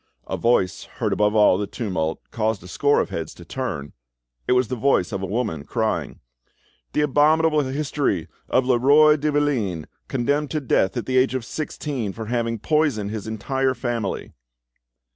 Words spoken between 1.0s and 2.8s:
above all the tumult caused a